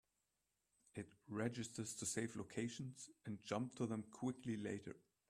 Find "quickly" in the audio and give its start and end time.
4.09-4.57